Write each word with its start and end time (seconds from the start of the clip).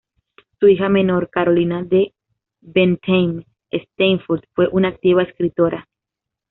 Su 0.59 0.67
hija 0.67 0.89
menor, 0.89 1.29
Carolina 1.29 1.83
de 1.83 2.15
Bentheim-Steinfurt 2.63 4.47
fue 4.55 4.67
una 4.71 4.87
activa 4.87 5.21
escritora. 5.21 5.87